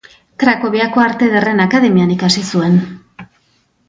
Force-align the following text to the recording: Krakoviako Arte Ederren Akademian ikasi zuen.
Krakoviako 0.43 1.03
Arte 1.03 1.27
Ederren 1.31 1.61
Akademian 1.67 2.13
ikasi 2.17 2.43
zuen. 2.55 2.81